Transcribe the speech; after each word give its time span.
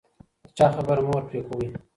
د 0.45 0.47
چا 0.57 0.65
خبره 0.75 1.01
مه 1.05 1.11
ور 1.13 1.23
پرې 1.29 1.39
کوئ. 1.47 1.67